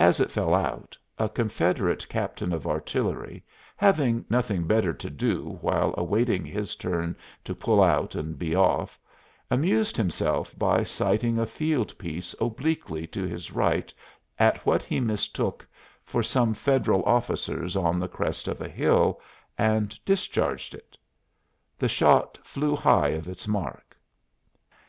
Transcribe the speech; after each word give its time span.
As 0.00 0.18
it 0.18 0.32
fell 0.32 0.56
out, 0.56 0.98
a 1.20 1.28
Confederate 1.28 2.08
captain 2.08 2.52
of 2.52 2.66
artillery, 2.66 3.44
having 3.76 4.24
nothing 4.28 4.64
better 4.66 4.92
to 4.94 5.08
do 5.08 5.56
while 5.60 5.94
awaiting 5.96 6.44
his 6.44 6.74
turn 6.74 7.14
to 7.44 7.54
pull 7.54 7.80
out 7.80 8.16
and 8.16 8.36
be 8.36 8.56
off, 8.56 8.98
amused 9.52 9.96
himself 9.96 10.52
by 10.58 10.82
sighting 10.82 11.38
a 11.38 11.46
field 11.46 11.96
piece 11.96 12.34
obliquely 12.40 13.06
to 13.06 13.22
his 13.24 13.52
right 13.52 13.94
at 14.36 14.66
what 14.66 14.82
he 14.82 14.98
mistook 14.98 15.64
for 16.02 16.24
some 16.24 16.54
Federal 16.54 17.04
officers 17.04 17.76
on 17.76 18.00
the 18.00 18.08
crest 18.08 18.48
of 18.48 18.60
a 18.60 18.68
hill, 18.68 19.20
and 19.56 19.96
discharged 20.04 20.74
it. 20.74 20.98
The 21.78 21.86
shot 21.86 22.36
flew 22.42 22.74
high 22.74 23.10
of 23.10 23.28
its 23.28 23.46
mark. 23.46 23.96